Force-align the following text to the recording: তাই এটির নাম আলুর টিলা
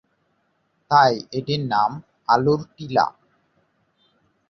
তাই 0.91 1.13
এটির 1.37 1.61
নাম 1.73 1.91
আলুর 2.27 2.61
টিলা 2.75 3.05